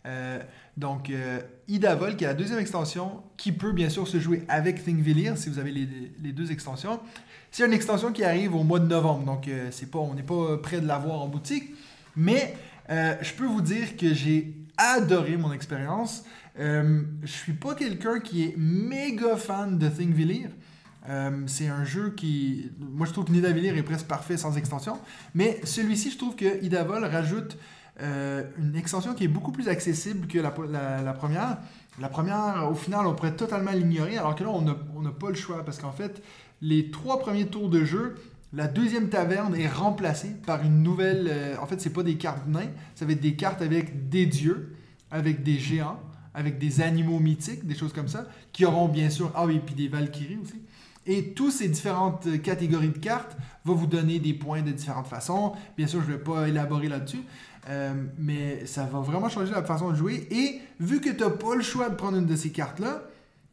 [0.06, 0.38] Euh,
[0.76, 4.84] donc, euh, Idavol, qui est la deuxième extension, qui peut bien sûr se jouer avec
[4.84, 5.88] Thingvellir si vous avez les,
[6.22, 7.00] les, deux extensions.
[7.50, 10.58] C'est une extension qui arrive au mois de novembre, donc euh, pas, on n'est pas
[10.58, 11.74] prêt de l'avoir en boutique.
[12.16, 12.54] Mais
[12.90, 16.24] je peux vous dire que j'ai adoré mon expérience.
[16.58, 20.50] Euh, je suis pas quelqu'un qui est méga fan de Thingvellir.
[21.08, 22.70] Euh, c'est un jeu qui.
[22.78, 24.98] Moi, je trouve que Nidavellir est presque parfait sans extension.
[25.34, 27.58] Mais celui-ci, je trouve que Idavol rajoute
[28.00, 31.58] euh, une extension qui est beaucoup plus accessible que la, première.
[32.00, 34.62] La première, au final, on pourrait totalement l'ignorer, alors que là, on
[35.02, 35.64] n'a pas le choix.
[35.64, 36.22] Parce qu'en fait,
[36.62, 38.14] les trois premiers tours de jeu,
[38.54, 41.28] la deuxième taverne est remplacée par une nouvelle.
[41.30, 44.24] Euh, en fait, c'est pas des cartes nains, ça va être des cartes avec des
[44.24, 44.74] dieux,
[45.10, 46.00] avec des géants
[46.34, 49.74] avec des animaux mythiques, des choses comme ça, qui auront bien sûr, ah oui, puis
[49.74, 50.60] des Valkyries aussi.
[51.06, 55.52] Et toutes ces différentes catégories de cartes vont vous donner des points de différentes façons.
[55.76, 57.22] Bien sûr, je ne vais pas élaborer là-dessus,
[57.68, 60.26] euh, mais ça va vraiment changer la façon de jouer.
[60.30, 63.02] Et vu que tu n'as pas le choix de prendre une de ces cartes-là,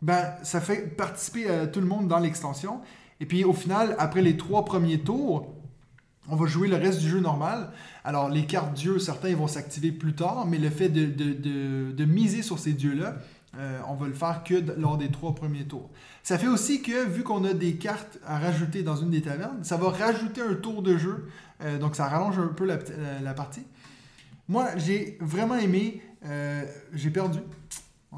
[0.01, 2.79] ben, ça fait participer à tout le monde dans l'extension.
[3.19, 5.53] Et puis au final, après les trois premiers tours,
[6.31, 7.69] on va jouer le reste du jeu normal.
[8.03, 12.57] Alors, les cartes dieux, certains vont s'activer plus tard, mais le fait de, miser sur
[12.57, 13.17] ces dieux-là,
[13.57, 15.89] euh, on va le faire que lors des trois premiers tours.
[16.23, 19.63] Ça fait aussi que, vu qu'on a des cartes à rajouter dans une des tavernes,
[19.63, 21.27] ça va rajouter un tour de jeu.
[21.61, 23.63] Euh, donc, ça rallonge un peu la partie.
[24.51, 26.01] Moi, j'ai vraiment aimé.
[26.25, 26.63] Euh,
[26.93, 27.39] j'ai perdu.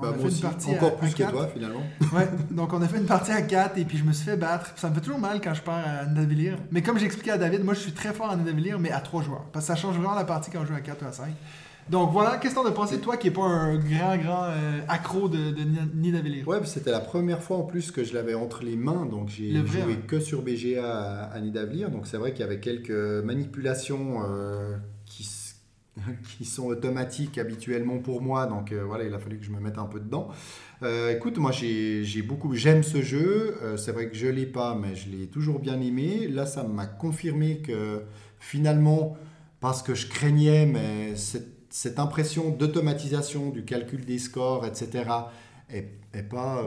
[0.01, 1.84] Bah, moi aussi, encore plus que toi finalement.
[2.13, 4.38] ouais, donc on a fait une partie à 4 et puis je me suis fait
[4.38, 4.71] battre.
[4.75, 6.58] Ça me fait toujours mal quand je pars à Nidavellir.
[6.71, 9.21] Mais comme j'expliquais à David, moi je suis très fort à Nidavellir, mais à 3
[9.21, 9.45] joueurs.
[9.53, 11.27] Parce que ça change vraiment la partie quand on joue à 4 ou à 5.
[11.89, 14.79] Donc voilà, qu'est-ce que t'en as pensé toi qui n'es pas un grand, grand euh,
[14.88, 16.47] accro de, de Nidavellir?
[16.47, 19.53] Ouais, c'était la première fois en plus que je l'avais entre les mains, donc j'ai
[19.53, 21.91] joué que sur BGA à, à Nidavellir.
[21.91, 24.75] Donc c'est vrai qu'il y avait quelques manipulations euh,
[26.38, 28.45] qui sont automatiques habituellement pour moi.
[28.45, 30.29] Donc euh, voilà, il a fallu que je me mette un peu dedans.
[30.82, 33.58] Euh, écoute, moi j'ai beaucoup, j'aime ce jeu.
[33.62, 36.27] Euh, c'est vrai que je l'ai pas, mais je l'ai toujours bien aimé.
[36.27, 38.03] Là, ça m'a confirmé que
[38.39, 39.17] finalement,
[39.60, 45.06] parce que je craignais, mais cette, cette impression d'automatisation du calcul des scores, etc.,
[45.69, 46.63] est, est pas,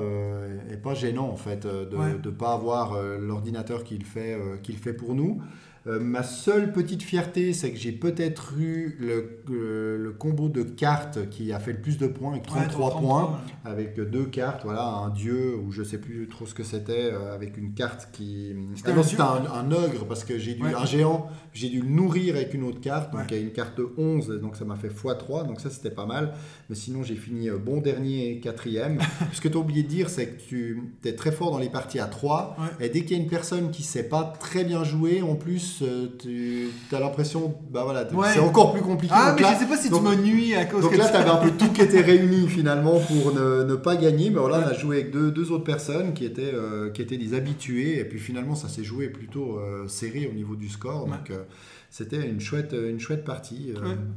[0.70, 4.78] est pas gênant en fait de ne pas avoir l'ordinateur qui, le fait, qui le
[4.78, 5.40] fait pour nous.
[5.86, 11.52] Euh, ma seule petite fierté, c'est que j'ai peut-être eu le, combo de cartes qui
[11.52, 13.70] a fait le plus de points, avec 33 Ouais, 33, points, ouais.
[13.70, 17.34] avec deux cartes, voilà, un dieu, ou je sais plus trop ce que c'était, euh,
[17.34, 18.54] avec une carte qui...
[18.74, 20.74] C'était Ah un ogre, parce que j'ai dû, Ouais.
[20.74, 23.52] un géant, j'ai dû le nourrir avec une autre carte, donc il y a une
[23.52, 26.32] carte 11, donc ça m'a fait x3, donc ça c'était pas mal.
[26.68, 28.98] Mais sinon, j'ai fini euh, bon dernier et quatrième.
[29.32, 31.68] Ce que tu as oublié de dire, c'est que tu es très fort dans les
[31.68, 32.56] parties à 3.
[32.58, 32.86] Ouais.
[32.86, 35.75] Et dès qu'il y a une personne qui sait pas très bien jouer, en plus,
[35.82, 38.28] euh, tu as l'impression, bah voilà, Ouais.
[38.32, 39.12] c'est encore plus compliqué.
[39.16, 40.92] Ah, Donc mais là, je sais pas si donc- tu m'as nuit à cause donc
[40.92, 43.96] que là, tu- avais un peu tout qui était réuni finalement pour ne, ne pas
[43.96, 44.30] gagner.
[44.30, 47.18] Mais voilà, on a joué avec deux, deux autres personnes qui étaient, euh, qui étaient
[47.18, 47.98] des habitués.
[48.00, 51.04] Et puis finalement, ça s'est joué plutôt euh, serré au niveau du score.
[51.04, 51.10] Ouais.
[51.10, 51.42] Donc euh,
[51.90, 53.72] c'était une chouette, une chouette partie.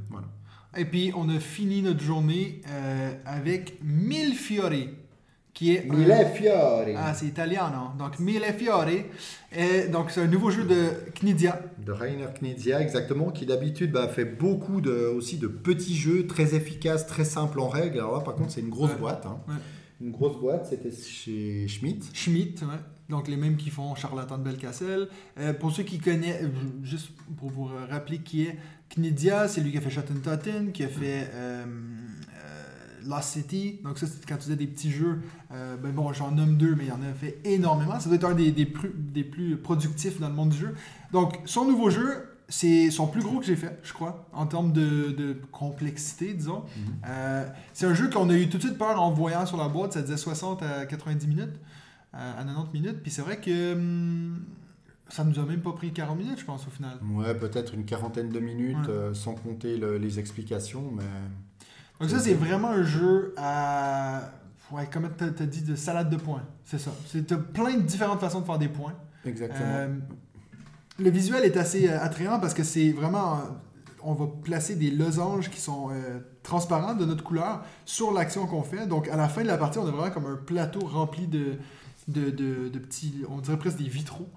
[0.10, 0.28] voilà.
[0.78, 2.62] Et puis, on a fini notre journée
[3.26, 4.90] avec Mille Fiori,
[5.54, 5.90] qui est...
[5.90, 6.94] un- fiori.
[6.96, 7.98] Ah, c'est italien, non?
[8.04, 9.04] Donc, Mille Fiori.
[9.56, 11.60] Et donc, c'est un nouveau jeu de Knidia.
[11.86, 16.56] De Rainer Knizia, exactement, qui d'habitude bah, fait beaucoup de, aussi de petits jeux très
[16.56, 17.98] efficaces, très simples en règle.
[18.00, 18.98] Alors là, par contre, c'est une grosse Ouais.
[19.00, 19.26] boîte.
[19.26, 19.40] hein.
[19.48, 19.56] Ouais.
[20.02, 22.06] Une grosse boîte, c'était chez Schmidt.
[22.14, 22.70] Schmidt, ouais.
[23.10, 25.10] donc les mêmes qui font Charlatan de Belcastell.
[25.40, 26.48] Euh, pour ceux qui connaissent, euh,
[26.84, 28.56] juste pour vous rappeler qui est
[28.96, 31.66] Knidia, c'est lui qui a fait Totten, qui a fait euh,
[33.08, 33.80] Lost City.
[33.84, 35.22] Donc ça, c'est quand tu faisais des petits jeux.
[35.52, 38.00] Euh, ben bon, j'en nomme deux, mais il y en a fait énormément.
[38.00, 40.76] Ça doit être un des, des, plus, des plus productifs dans le monde du jeu.
[41.12, 44.74] Donc son nouveau jeu, c'est son plus gros que j'ai fait, je crois, en termes
[44.74, 46.64] de, de complexité, disons.
[47.08, 49.68] Euh, c'est un jeu qu'on a eu tout de suite peur en voyant sur la
[49.70, 49.94] boîte.
[49.94, 51.60] Ça disait 60 à 90 minutes,
[52.16, 53.02] euh, à 90 minutes.
[53.04, 54.44] Puis c'est vrai que hum,
[55.10, 56.98] ça nous a même pas pris 40 minutes, je pense, au final.
[57.14, 58.90] Ouais, peut-être une quarantaine de minutes, Ouais.
[58.94, 61.04] euh, sans compter le- les explications, mais...
[62.00, 64.22] Donc ça, c'est vraiment un jeu à...
[64.72, 66.44] Ouais, comme tu as dit, de salade de points.
[66.64, 66.92] C'est ça.
[67.08, 68.94] C'est t'as plein de différentes façons de faire des points.
[69.26, 69.66] Exactement.
[69.66, 69.96] Euh,
[71.00, 73.38] le visuel est assez euh, attrayant parce que c'est vraiment.
[73.38, 73.42] euh,
[74.04, 78.62] On va placer des losanges qui sont euh, transparents de notre couleur sur l'action qu'on
[78.64, 78.86] fait.
[78.86, 81.58] Donc à la fin de la partie, on a vraiment comme un plateau rempli de,
[82.08, 83.24] de, de- de petits.
[83.28, 84.30] On dirait presque des vitraux.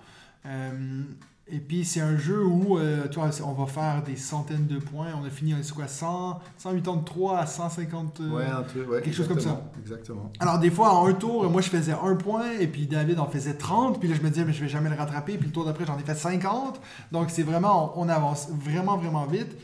[0.46, 1.02] Euh,
[1.48, 4.78] et puis c'est un jeu où euh, tu vois, on va faire des centaines de
[4.78, 5.08] points.
[5.20, 8.20] On a fini, c'est quoi, 100, 183 à 150.
[8.20, 9.60] euh, ouais, un truc, ouais, quelque chose comme ça.
[9.80, 13.18] exactement, alors, des fois, en un tour, moi, je faisais un point, et puis David
[13.18, 15.46] en faisait 30, puis là, je me disais, mais je vais jamais le rattraper, puis
[15.48, 16.80] le tour d'après, j'en ai fait 50.
[17.10, 19.56] Donc, c'est vraiment, on, on avance vraiment, vraiment vite.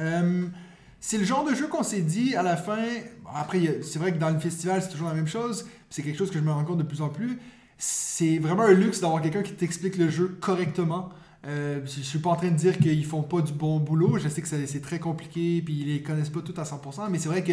[0.00, 0.46] Euh,
[1.00, 2.78] c'est le genre de jeu qu'on s'est dit à la fin.
[3.34, 5.66] Après, c'est vrai que dans le festival, c'est toujours la même chose.
[5.90, 7.38] C'est quelque chose que je me rends compte de plus en plus.
[7.78, 11.10] C'est vraiment un luxe d'avoir quelqu'un qui t'explique le jeu correctement.
[11.46, 14.18] Euh, je je suis pas en train de dire qu'ils font pas du bon boulot.
[14.18, 17.18] Je sais que c'est très compliqué, puis ils les connaissent pas tout à 100%, mais
[17.18, 17.52] c'est vrai que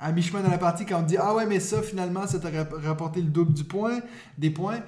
[0.00, 2.50] à mi-chemin dans la partie, quand on dit Ah ouais, mais ça, finalement, ça t'a
[2.50, 3.98] rap- rapporté le double du point,
[4.38, 4.78] des points,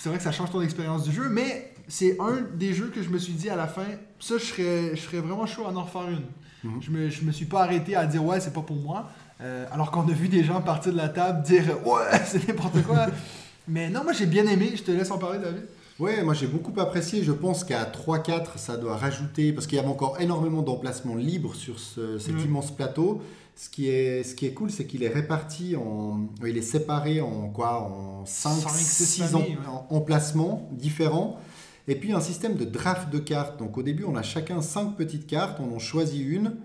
[0.00, 3.02] c'est vrai que ça change ton expérience du jeu, mais c'est un des jeux que
[3.02, 3.86] je me suis dit à la fin,
[4.18, 6.24] ça, je serais, je serais vraiment chaud à en refaire une.
[6.70, 6.80] Mhm.
[6.82, 9.08] Je, me, je me suis pas arrêté à dire Ouais, c'est pas pour moi,
[9.40, 12.82] Euh, alors qu'on a vu des gens partir de la table dire Ouais, c'est n'importe
[12.84, 13.06] quoi.
[13.68, 15.62] Mais non, moi j'ai bien aimé, je te laisse en parler, David.
[15.98, 17.22] Ouais, moi j'ai beaucoup apprécié.
[17.22, 21.54] Je pense qu'à 3-4, ça doit rajouter, parce qu'il y avait encore énormément d'emplacements libres
[21.54, 23.20] sur ce- cet immense plateau.
[23.54, 26.26] Ce qui est, ce qui est cool, c'est qu'il est réparti en.
[26.44, 27.82] Il est séparé en quoi?
[27.82, 29.56] En 5, Cinq, six 6 familles, ouais.
[29.90, 31.38] emplacements différents.
[31.86, 33.58] Et puis un système de draft de cartes.
[33.58, 36.56] Donc au début, on a chacun 5 petites cartes, on en choisit une,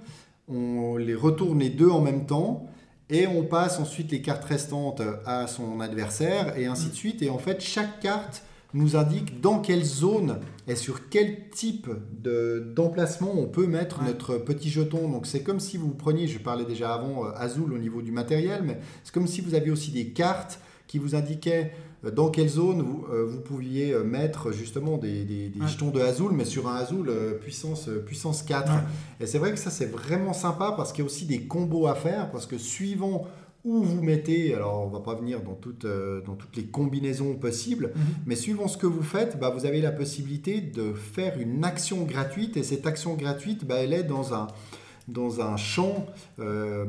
[0.48, 2.66] on les retourne les deux en même temps.
[3.10, 7.22] Et on passe ensuite les cartes restantes à son adversaire et ainsi de suite.
[7.22, 8.44] Et en fait, chaque carte
[8.74, 11.88] nous indique dans quelle zone et sur quel type
[12.22, 14.08] de- d'emplacement on peut mettre Ouais.
[14.08, 15.08] notre petit jeton.
[15.10, 18.12] Donc c'est comme si vous preniez, je parlais déjà avant euh, Azul au niveau du
[18.12, 21.72] matériel, mais c'est comme si vous aviez aussi des cartes qui vous indiquaient
[22.06, 25.68] euh, dans quelle zone vous, euh, vous pouviez euh, mettre justement des, des- des Ouais.
[25.68, 28.72] jetons de Azul, mais sur un Azul puissance, puissance 4.
[28.72, 28.80] Ouais.
[29.20, 31.88] Et c'est vrai que ça, c'est vraiment sympa parce qu'il y a aussi des combos
[31.88, 33.26] à faire, parce que suivant
[33.66, 37.36] où vous mettez, alors on va pas venir dans toutes, euh, dans toutes les combinaisons
[37.36, 37.92] possibles,
[38.26, 42.04] mais suivant ce que vous faites, bah, vous avez la possibilité de faire une action
[42.04, 44.48] gratuite, et cette action gratuite, bah, elle est dans un,
[45.10, 46.06] dans un champ,
[46.40, 46.86] euh,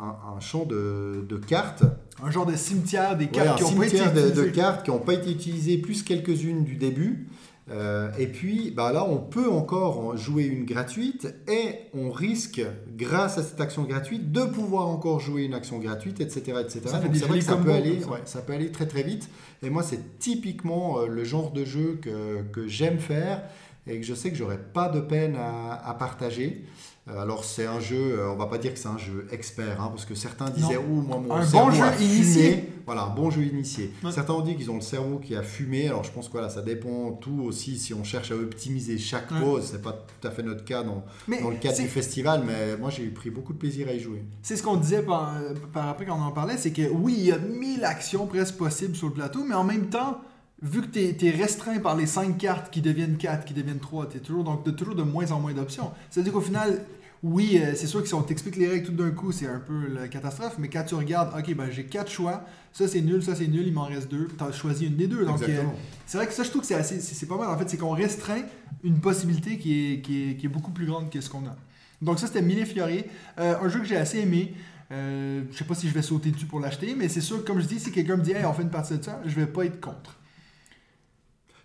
[0.00, 1.84] un, un champ de, de cartes,
[2.22, 5.14] Un genre de cimetière des cartes qui ont pas été de, cartes qui n'ont pas
[5.14, 7.26] été utilisées, plus quelques-unes du début.
[7.68, 12.62] Euh, et puis bah là, on peut encore en jouer une gratuite et on risque,
[12.96, 16.58] grâce à cette action gratuite, de pouvoir encore jouer une action gratuite, etc.
[16.60, 16.80] etc.
[16.84, 18.08] Ça Donc vrai que peut, aller, ça.
[18.08, 19.28] ouais, ça peut aller très très vite.
[19.62, 23.42] Et moi, c'est typiquement euh, le genre de jeu que, que j'aime faire
[23.88, 26.64] et que je sais que j'aurais pas de peine à, à partager.
[27.08, 29.80] Euh, Alors c'est un jeu, euh, on va pas dire que c'est un jeu expert,
[29.80, 30.80] hein, parce que certains disaient Non.
[30.90, 32.14] ouh moi mon Un cerveau bon jeu a fumé.
[32.14, 32.64] initié.
[32.84, 33.92] Voilà, un bon jeu initié.
[34.02, 34.10] Ouais.
[34.10, 35.86] Certains ont dit qu'ils ont le cerveau qui a fumé.
[35.86, 39.30] Alors je pense que voilà, ça dépend tout aussi si on cherche à optimiser chaque
[39.30, 39.40] Ouais.
[39.40, 39.68] pause.
[39.70, 42.76] C'est pas tout à fait notre cas dans, Mais dans le cadre du festival, mais
[42.76, 44.24] moi j'ai pris beaucoup de plaisir à y jouer.
[44.42, 45.32] C'est ce qu'on disait par,
[45.72, 48.56] par après quand on en parlait, c'est que oui, il y a 1000 actions presque
[48.56, 50.20] possibles sur le plateau, mais en même temps,
[50.66, 54.08] vu que tu es, restreint par les 5 cartes qui deviennent 4, qui deviennent 3,
[54.08, 55.92] tu toujours, donc, t'as toujours de moins en moins d'options.
[56.10, 56.84] C'est-à-dire qu'au final,
[57.22, 59.58] oui, euh, c'est sûr que si on t'explique les règles tout d'un coup, c'est un
[59.58, 63.22] peu la catastrophe, mais quand tu regardes, ok, ben j'ai 4 choix, ça c'est nul,
[63.22, 65.24] ça c'est nul, il m'en reste 2, tu as choisi une des deux.
[65.24, 65.62] Donc, euh,
[66.06, 67.48] c'est vrai que ça, je trouve que c'est assez, c'est pas mal.
[67.48, 68.42] En fait, c'est qu'on restreint
[68.84, 71.56] une possibilité qui est, qui est, qui est beaucoup plus grande que ce qu'on a.
[72.02, 73.06] Donc ça, c'était Mille Fiorier,
[73.38, 74.54] Euh, un jeu que j'ai assez aimé.
[74.92, 77.46] Euh, je sais pas si je vais sauter dessus pour l'acheter, mais c'est sûr que
[77.46, 79.34] comme je dis, si quelqu'un me dit, hey, on fait une partie de ça, je
[79.34, 80.16] vais pas être contre.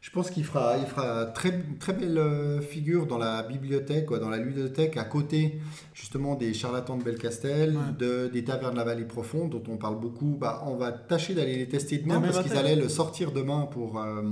[0.01, 4.17] Je pense qu'il fera, il fera très, très belle euh, figure dans la bibliothèque, quoi,
[4.17, 5.59] dans la ludothèque, à côté
[5.93, 7.83] justement des charlatans de Belcastel, Ouais.
[7.99, 10.35] de, des tavernes de la vallée profonde, dont on parle beaucoup.
[10.41, 13.99] Bah, on va tâcher d'aller les tester demain parce qu'ils allaient le sortir demain pour.
[14.01, 14.23] euh,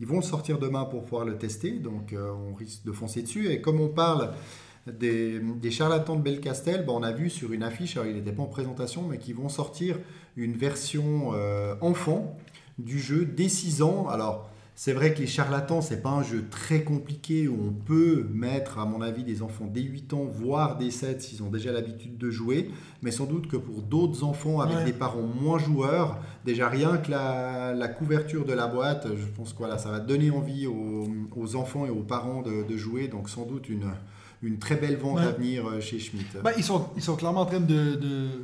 [0.00, 3.22] ils vont le sortir demain pour pouvoir le tester, donc euh, on risque de foncer
[3.22, 3.50] dessus.
[3.52, 4.30] Et comme on parle
[4.86, 8.32] des, des charlatans de Belcastel, bah, on a vu sur une affiche, alors il n'était
[8.32, 9.96] pas en présentation, mais qu'ils vont sortir
[10.36, 12.36] une version euh, enfant
[12.78, 14.08] du jeu dès 6 ans.
[14.08, 14.48] Alors,
[14.80, 18.78] c'est vrai que les charlatans, c'est pas un jeu très compliqué où on peut mettre,
[18.78, 22.16] à mon avis, des enfants dès 8 ans, voire dès 7 s'ils ont déjà l'habitude
[22.16, 22.70] de jouer.
[23.02, 24.84] Mais sans doute que pour d'autres enfants avec Ouais.
[24.84, 29.52] des parents moins joueurs, déjà rien que la, la couverture de la boîte, je pense
[29.52, 33.08] que voilà, ça va donner envie aux, aux enfants et aux parents de, de jouer.
[33.08, 33.90] Donc sans doute une,
[34.42, 35.24] une très belle vente Ouais.
[35.24, 36.26] à venir euh, chez Schmitt.
[36.44, 37.96] Ben, ils, sont, ils sont clairement en train de, de,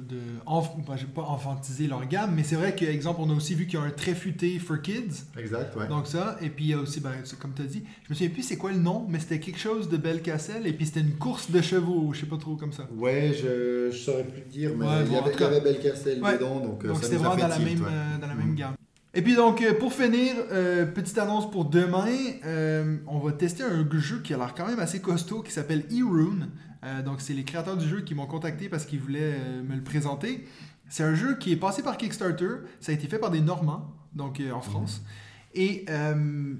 [0.08, 3.66] de enf- ben, pas enfantiser leur gamme, mais c'est vrai qu'exemple, on a aussi vu
[3.66, 5.22] qu'il y a un très futé for kids.
[5.38, 5.86] Exact, ouais.
[5.86, 8.14] Donc ça, et puis il y a aussi, ben, comme tu as dit, je me
[8.14, 11.00] souviens plus c'est quoi le nom, mais c'était quelque chose de Belcastel, et puis c'était
[11.00, 12.88] une course de chevaux, je sais pas trop comme ça.
[12.96, 15.38] Ouais, je, je saurais plus te dire, mais Ouais, il, y avait, tout il y
[15.38, 15.60] cas- avait
[16.38, 18.26] dedans, donc, euh, Donc ça nous a vraiment fait dans la, tilt, même, euh, dans
[18.26, 18.40] la Mhm.
[18.40, 18.74] même gamme.
[19.16, 22.08] Et puis donc, euh, pour finir, euh, petite annonce pour demain,
[22.44, 25.84] euh, on va tester un jeu qui a l'air quand même assez costaud, qui s'appelle
[25.92, 26.50] E-Rune.
[26.82, 29.82] Euh, donc c'est les créateurs du jeu qui m'ont contacté parce qu'ils voulaient me le
[29.84, 30.44] présenter.
[30.88, 33.94] C'est un jeu qui est passé par Kickstarter, ça a été fait par des Normands,
[34.14, 35.02] donc en France.
[35.54, 35.86] Et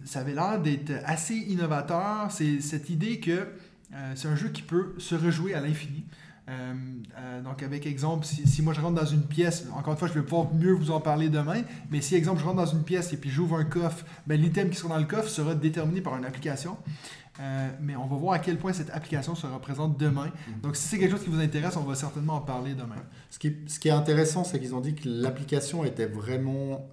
[0.04, 2.30] ça avait l'air d'être assez innovateur.
[2.30, 3.48] C'est cette idée que
[4.14, 6.04] c'est un jeu qui peut se rejouer à l'infini.
[6.48, 6.74] Euh,
[7.18, 10.08] euh, donc, avec exemple, si, si moi je rentre dans une pièce, encore une fois,
[10.08, 12.82] je vais pouvoir mieux vous en parler demain, mais si, exemple, je rentre dans une
[12.82, 16.00] pièce et puis j'ouvre un coffre, ben, l'item qui sera dans le coffre sera déterminé
[16.00, 16.76] par une application.
[17.40, 20.30] Euh, mais on va voir à quel point cette application se représente demain.
[20.62, 23.02] Donc, si c'est quelque chose qui vous intéresse, on va certainement en parler demain.
[23.30, 26.88] Ce qui, ce qui est intéressant, c'est qu'ils ont dit que l'application était vraiment,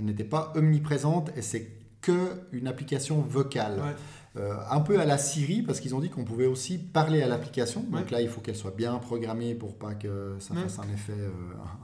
[0.00, 1.68] n'était pas omniprésente et c'est
[2.00, 3.80] que une application vocale.
[3.80, 3.96] Ouais.
[4.36, 7.26] Euh, un peu à la Siri, parce qu'ils ont dit qu'on pouvait aussi parler à
[7.26, 7.82] l'application.
[7.90, 10.60] Donc là, il faut qu'elle soit bien programmée pour pas que ça Ouais.
[10.62, 11.30] fasse un effet, euh,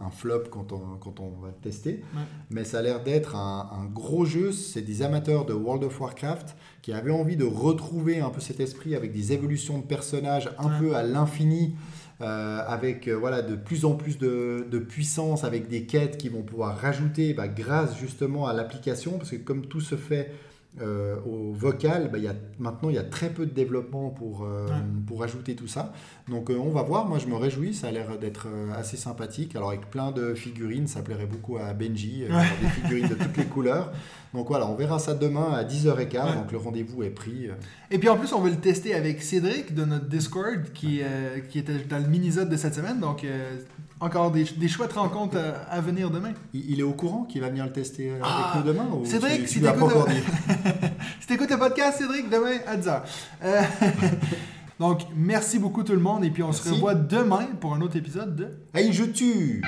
[0.00, 2.04] un flop quand on, quand on va le tester.
[2.14, 2.22] Ouais.
[2.50, 4.52] Mais ça a l'air d'être un, un gros jeu.
[4.52, 8.60] C'est des amateurs de World of Warcraft qui avaient envie de retrouver un peu cet
[8.60, 11.74] esprit avec des évolutions de personnages un peu à l'infini.
[12.22, 16.28] euh, avec euh, voilà, de plus en plus de, de puissance, avec des quêtes qui
[16.30, 20.32] vont pouvoir rajouter bah, grâce justement à l'application, parce que comme tout se fait
[20.82, 24.44] euh, au vocal, bah, y a, maintenant il y a très peu de développement pour,
[24.44, 24.72] euh, Ouais.
[25.06, 25.92] pour ajouter tout ça.
[26.28, 29.56] Donc euh, on va voir, moi je me réjouis, ça a l'air d'être assez sympathique.
[29.56, 32.42] Alors avec plein de figurines, ça plairait beaucoup à Benji, Ouais.
[32.60, 33.92] des figurines de toutes les couleurs.
[34.34, 36.34] Donc voilà, on verra ça demain à 10h15, Ouais.
[36.36, 37.48] donc le rendez-vous est pris.
[37.90, 41.00] Et puis en plus, on va le tester avec Cédric de notre Discord qui,
[41.48, 43.00] qui était dans le mini-zode de cette semaine.
[43.00, 43.24] Donc,
[44.00, 46.32] encore des, des chouettes rencontres euh, à venir demain.
[46.52, 48.88] Il, il est au courant qu'il va venir le tester euh, Ah, avec nous demain
[48.92, 49.66] ou Cédric, tu, si tu
[51.20, 53.02] Si t'écoutes le podcast, Cédric, demain à 10h.
[53.44, 53.62] Euh,
[54.80, 56.24] donc, merci beaucoup tout le monde.
[56.24, 58.48] Et puis, on se revoit demain pour un autre épisode de...
[58.74, 59.62] Hey, je tue